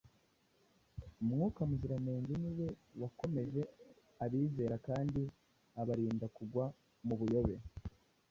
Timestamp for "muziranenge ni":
1.69-2.51